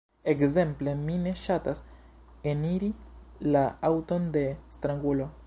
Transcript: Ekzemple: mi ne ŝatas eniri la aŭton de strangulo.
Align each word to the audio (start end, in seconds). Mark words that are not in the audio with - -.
Ekzemple: 0.31 0.93
mi 1.09 1.17
ne 1.25 1.33
ŝatas 1.41 1.81
eniri 2.53 2.91
la 3.57 3.65
aŭton 3.93 4.29
de 4.39 4.47
strangulo. 4.81 5.33